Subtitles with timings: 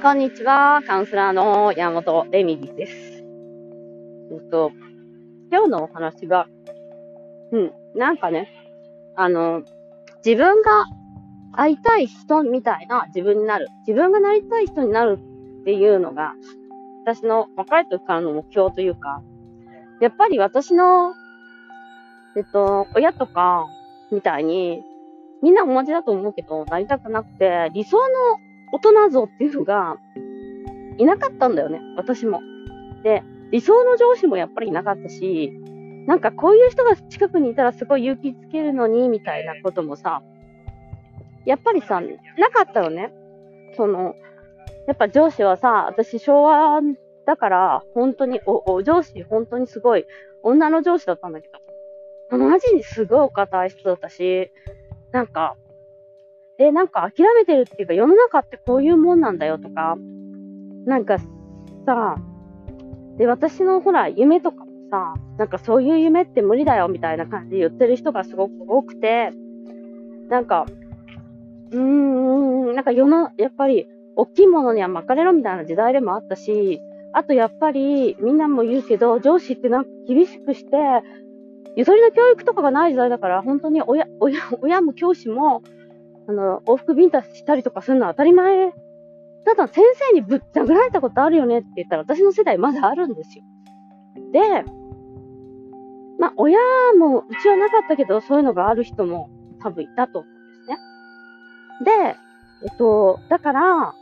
[0.00, 0.80] こんにちは。
[0.86, 2.92] カウンセラーの山本レミリです。
[4.30, 4.70] えっと、
[5.50, 6.46] 今日のお話は、
[7.50, 8.48] うん、なんかね、
[9.16, 9.64] あの、
[10.24, 10.84] 自分が
[11.50, 13.66] 会いたい人みたいな自分になる。
[13.88, 15.18] 自分がなりたい人になる
[15.62, 16.34] っていうのが、
[17.04, 19.20] 私の若い時からの目標というか、
[20.00, 21.12] やっぱり私の、
[22.36, 23.66] えっと、親とか
[24.12, 24.80] みたいに、
[25.42, 28.04] みんな同じだと思うけど、なりたくなくて、理想の
[28.72, 29.96] 大人像っていうのが
[30.98, 32.40] いなかったんだよね、私も。
[33.02, 35.52] で、理想の上司もやっぱりいなかったし、
[36.06, 40.22] なんかこういう人が近くにいたらすごい勇気つけるのに、みたいなこともさ、
[41.44, 43.12] やっぱりさ、なかったのね。
[43.76, 44.14] その、
[44.86, 46.80] やっぱ上司はさ、私昭和
[47.26, 50.06] だから、本当にお、お上司、本当にすごい、
[50.42, 51.48] 女の上司だったんだけ
[52.30, 54.50] ど、マジにすごいお堅い人だったし、
[55.12, 55.56] なんか、
[56.58, 59.96] え、なんか諦めてるっていうか、世の中ってこういうもんなんだよとか、
[60.86, 61.18] なんか
[61.86, 62.16] さ、
[63.16, 69.30] で、私のほら、夢とかもさ、なんかそういう夢って無理だよみたいな感じで言ってる人がすごく多くて、
[70.28, 70.66] なんか、
[71.70, 76.80] うーん、なんか世の、やっぱり、大きいものには巻かれろみたいな時代でもあったし、
[77.12, 80.76] あとやっぱり、みんなも言うけど、上司ってなんか厳しくして、
[81.76, 85.62] ゆとりの教育とかがない時代だから、本当に親、親、親も教師も、
[86.28, 88.72] あの、往復ビンタしたりとかするのは当たり前。
[89.46, 93.44] ただ、先生にぶっ殴られたことあるよねって言ったら、私の世代まだあるんですよ。
[94.32, 94.64] で、
[96.18, 96.58] まあ、親
[96.98, 99.30] も、うちはなかったけど、そういうのがある人も
[99.62, 100.76] 多分いたと思うんですね。
[101.84, 102.16] で、
[102.70, 103.94] えっと、だから、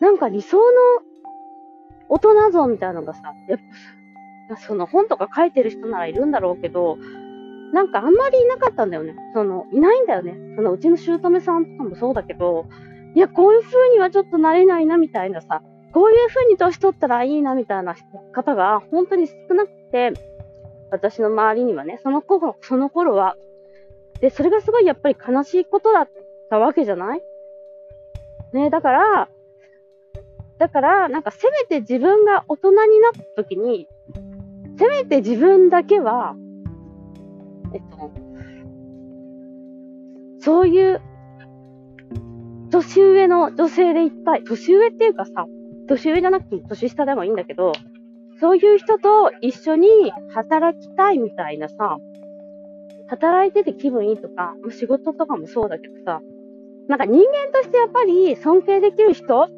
[0.00, 0.62] なんか理想の
[2.08, 3.58] 大人像みたいなのがさ、やっ
[4.48, 6.96] ぱ、その本とか書いてる人ならいるんだろうけど、
[7.72, 9.14] なんかあんまりいなかったんだよね。
[9.34, 10.36] その、いないんだよね。
[10.56, 12.66] そのうちの姑さんとかもそうだけど、
[13.14, 17.94] いや、こういう風にはちょっとなれないなみたいなさ、こういう風に年取ったらいいなみたいな
[18.32, 20.12] 方が本当に少なくて、
[20.90, 23.36] 私の周りにはね、その頃、その頃は。
[24.20, 26.08] で、それがすごいやっぱり悲しいことだっ
[26.48, 27.22] たわけじゃない？
[28.52, 29.28] ね、だから、
[30.58, 33.88] だから、なんかせめて自分が大人になった時に、
[34.78, 36.34] せめて自分だけは、
[37.76, 38.10] えっと、
[40.40, 41.02] そういう
[42.70, 45.46] 年上の女性でいっぱい、年上っていうかさ、
[45.88, 47.72] 年上じゃなくても年下でもいいんだけど、
[48.40, 49.88] そういう人と一緒に
[50.32, 51.98] 働きたいみたいなさ、
[53.08, 56.22] 働いてて気分いいとか、仕事とかもそうだけどさ、
[56.88, 59.48] なんか人間としてやっぱり尊敬できる人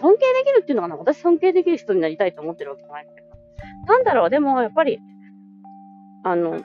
[0.00, 3.28] 尊敬できるっていうのかな私尊敬できる人になりたいと思ってるわけじゃないんだけど。
[3.86, 4.98] なんだろう、でもやっぱり、
[6.22, 6.62] あの、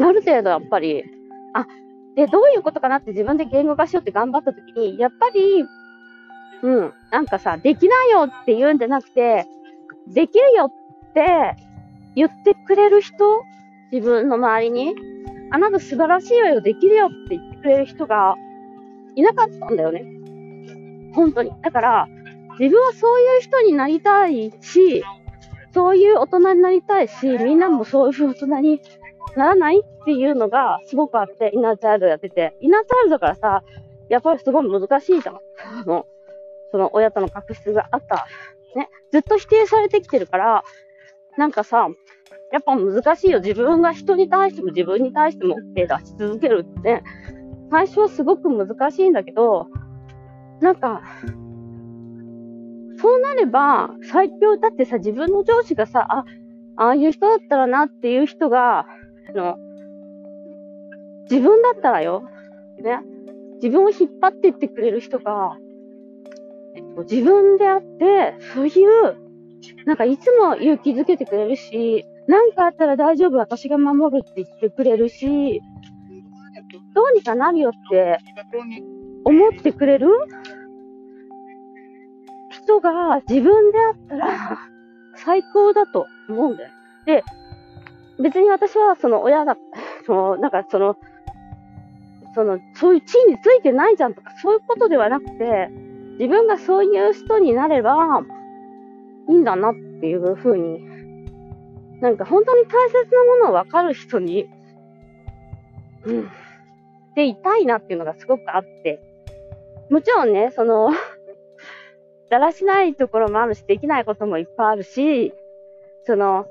[0.00, 1.04] ある程度やっぱり、
[1.54, 1.66] あ、
[2.14, 5.64] で、どういうことかなって自分で言語化しようって頑張った時に、やっぱり、
[6.62, 9.46] うん、なんかさ、できないよって言うんじゃなくて、
[10.08, 11.56] できるよって
[12.14, 13.42] 言ってくれる人、
[13.92, 14.94] 自分の周りに、
[15.50, 18.36] あなた素晴らしいわよ、できるよって言ってくれる人が
[19.14, 20.04] いなかったんだよね。
[21.14, 21.52] 本当に。
[21.62, 22.08] だから、
[22.58, 25.02] 自分はそういう人になりたいし、
[25.72, 28.80] そういう大人になりたいし、みんなもそういう大人に
[29.36, 33.62] ならないっていうのがすごくあって、イナーチャイルドやってて、イナーチャイルドからさ、
[34.08, 35.36] やっぱりすごい難しいじゃん。
[35.36, 36.06] あの、
[36.70, 38.26] その親との確執があった。
[38.74, 38.88] ね。
[39.12, 40.64] ずっと否定されてきてるから、
[41.36, 41.88] なんかさ、
[42.50, 43.40] やっぱ難しいよ。
[43.40, 47.02] 自分が人に対しても自分に対しても OK 出し続けるって、
[47.70, 49.66] 最初はすごく難しいんだけど、
[50.60, 51.02] なんか、
[53.00, 56.24] そうなれば、最強、だってさ、自分の上司がさ、あ、
[56.76, 58.86] ああいう人だったらなっていう人が、あ
[59.34, 59.56] の、
[61.30, 62.28] 自分だったらよ、
[62.82, 63.00] ね、
[63.62, 65.56] 自分を引っ張っていってくれる人が、
[66.74, 69.16] えっと、自分であって、そういう、
[69.86, 75.60] なんかいつも勇気づけてくれるし、なんかあったら大丈夫、私が守るって言ってくれるし、
[76.94, 78.18] どうにかなるよって
[79.24, 80.08] 思ってくれる
[82.68, 84.58] 人が自分であったら
[85.16, 86.70] 最高だと思うんだよ。
[87.06, 87.24] で、
[88.22, 89.56] 別に私はその親が、
[90.04, 90.96] その、なんかその、
[92.34, 95.70] その、そういう地位についてないじゃんとか、そういうことではなくて、
[96.18, 98.22] 自分がそういう人になれば
[99.28, 100.86] いいんだなっていうふうに、
[102.00, 104.48] なんか本当に大切なものを分かる人に、
[106.04, 106.30] うん、
[107.14, 109.00] でいたいなっていうのがすごくあって、
[109.90, 110.90] もちろんね、その、
[112.30, 115.32] だらしないところもあるし、できないこともいっぱいあるし、
[116.04, 116.46] その、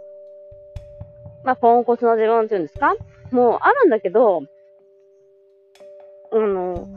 [1.44, 2.96] まあ、ポンコツの自分っていうんですか？
[3.32, 4.42] もうあるんだけど、
[6.32, 6.88] あの、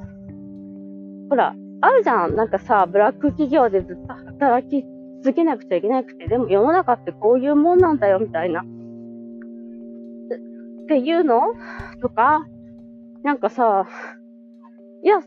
[1.29, 2.37] ほら、あるじゃん。
[2.37, 4.85] なんかさ、ブラック企業でずっと働き
[5.23, 8.63] 続けなくちゃいけなくて、でも世の中ってこういうもんなんだよ、みたいな。
[8.63, 8.65] っ
[10.89, 11.41] ていうの？
[12.01, 12.47] とか、
[13.23, 13.87] なんかさ、
[15.05, 15.21] いや、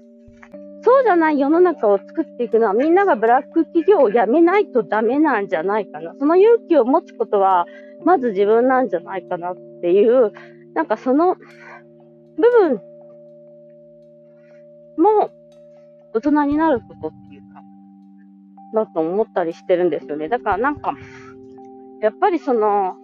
[0.83, 6.13] そうじゃない世の中を作っていくのはみんながブラック企業を辞めないとダメなんじゃないかな。
[6.19, 7.65] その勇気を持つことは、
[8.03, 10.33] まず自分なんじゃないかなっていう、
[10.73, 12.81] なんかその部分
[14.97, 15.31] も
[16.13, 17.61] 大人になることっていうか、
[18.73, 20.27] だと思ったりしてるんですよね。
[20.27, 20.93] だからなんか、
[22.01, 22.95] やっぱりその、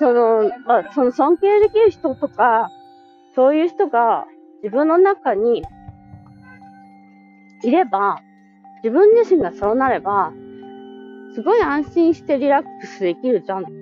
[0.00, 2.70] その、まあ、その尊敬できる人とか、
[3.34, 4.26] そういう人が
[4.62, 5.62] 自分の中に
[7.62, 8.20] いれば、
[8.82, 10.32] 自分自身がそうなれば、
[11.34, 13.72] すごい安心してリラックスできるじゃんって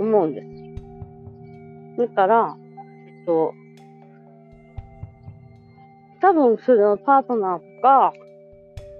[0.00, 0.42] 思うんで
[1.96, 2.08] す。
[2.08, 2.56] だから、
[3.06, 3.52] えっと、
[6.20, 8.12] 多分そのパートナーとか、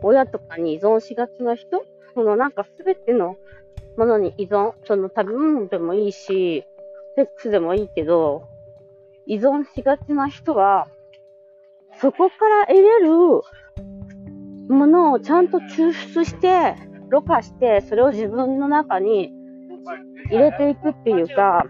[0.02, 1.84] 親とかに依存しがちな人
[2.14, 3.36] そのなんかすべての
[3.96, 6.64] ものに依存、その食べ物でもいいし、
[7.16, 8.48] セックスでもいいけど、
[9.28, 10.88] 依存しがちな人は、
[12.00, 13.10] そこから得れる
[14.74, 16.76] ものをちゃんと抽出して、
[17.10, 19.34] ろ過して、それを自分の中に
[20.30, 21.66] 入れていくっていうか、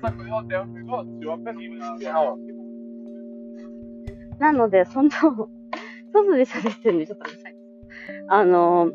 [4.38, 5.10] なので、その、
[6.12, 7.24] 外で喋ってるんで、ちょっと
[8.28, 8.92] あの、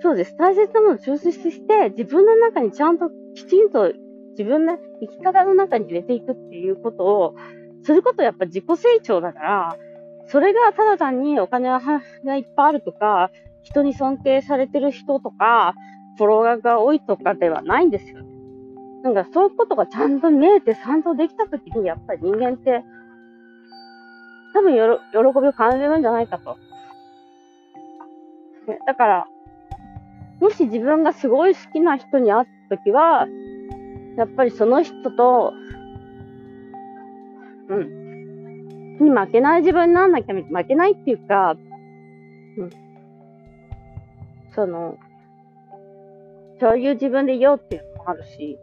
[0.00, 0.36] そうです。
[0.36, 3.92] 大切なものを抽出して、自分の中にちゃんときちんと
[4.32, 7.34] 自分の生き方の中に入れていくっていうことを、
[7.84, 9.76] することやっぱ自己成長だから、
[10.28, 13.30] それがただ単にお金がいっぱいあるとか、
[13.62, 15.74] 人に尊敬されてる人とか、
[16.16, 18.20] フォロワーが多いとかではないんですよ。
[19.02, 22.84] なんかそういうことがちゃんと見えて、ちゃんとできたときに、やっぱり人間って、
[24.54, 26.56] 多分よろ、喜びを感じるんじゃないかと。
[28.86, 29.26] だから、
[30.40, 33.26] もし自分がすごい好きな人に会ったときは、
[34.16, 35.52] やっぱりその人と、
[37.68, 38.98] うん。
[38.98, 41.56] に負けない自分になんなきゃ負けないっていうか、
[42.58, 42.70] うん。
[44.54, 44.98] その、
[46.60, 48.58] そういう自分でいようっていうのもあるし、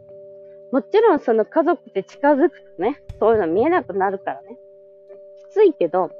[0.72, 4.56] もちろんその家族って近づくとね、そういうの見えなくなるからね。
[5.50, 6.10] きついけど、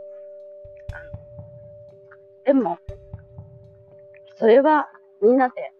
[2.44, 2.78] でも、
[4.36, 4.88] それは
[5.22, 5.72] みんなで、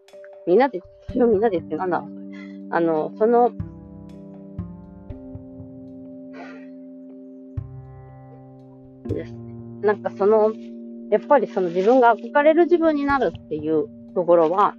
[0.47, 2.20] みんなで、それをみんなでってなんだろう。
[2.71, 3.51] あの、その、
[9.09, 9.35] です
[9.83, 10.53] なんかその、
[11.11, 14.75] やっぱりその自分が憧れる自分になるっていうところは、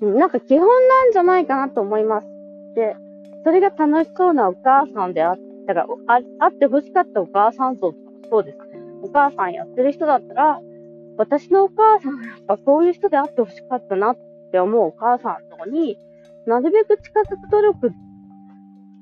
[0.00, 2.26] なんか基本なんじゃないかなと思います。
[2.74, 2.96] で、
[3.44, 5.36] それが楽しそうなお母さんであっ
[5.66, 7.94] たら、ああって欲しかったお母さん像
[8.30, 8.58] そうです。
[9.02, 10.60] お母さんやってる人だったら、
[11.16, 14.16] 私のお母さんやっぱこういう人であって欲しかったなっ
[14.52, 15.98] て思うお母さんのとこに、
[16.46, 17.92] なるべく近づく努力、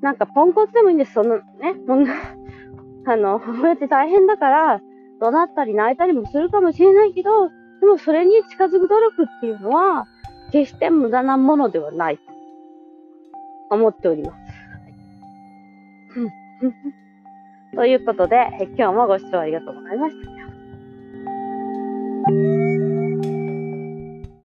[0.01, 1.13] なんかポンコツでもいいんです。
[1.13, 1.43] そのね、
[1.85, 2.13] そんな、
[3.05, 4.81] あの、母親って大変だから、
[5.19, 7.49] 怒鳴ったり泣いたりもするかもしれないけど、
[7.81, 10.05] でもそれに近づく努力っていうのは、
[10.51, 12.23] 決して無駄なものではないと
[13.69, 14.55] 思っております。
[17.75, 20.34] ということで、今日もご視聴ありがとうございました。